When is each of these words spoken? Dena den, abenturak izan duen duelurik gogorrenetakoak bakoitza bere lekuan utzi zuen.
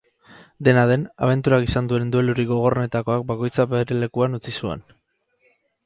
Dena 0.67 0.85
den, 0.91 1.03
abenturak 1.27 1.67
izan 1.67 1.91
duen 1.91 2.09
duelurik 2.15 2.49
gogorrenetakoak 2.55 3.29
bakoitza 3.33 3.67
bere 3.75 4.01
lekuan 4.07 4.41
utzi 4.41 4.59
zuen. 4.65 4.87